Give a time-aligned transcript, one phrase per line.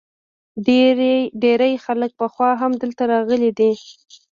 [1.41, 3.71] ډیری خلک پخوا هم دلته راغلي دي